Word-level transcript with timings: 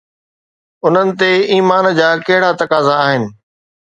انهن 0.85 1.09
تي 1.19 1.29
ايمان 1.55 1.85
جا 1.99 2.09
ڪهڙا 2.29 2.51
تقاضا 2.61 2.97
آهن؟ 3.07 3.29